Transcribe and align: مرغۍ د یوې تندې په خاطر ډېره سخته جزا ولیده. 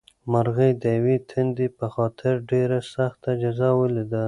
مرغۍ 0.31 0.71
د 0.81 0.83
یوې 0.97 1.17
تندې 1.29 1.67
په 1.77 1.85
خاطر 1.93 2.33
ډېره 2.51 2.79
سخته 2.93 3.29
جزا 3.41 3.69
ولیده. 3.79 4.19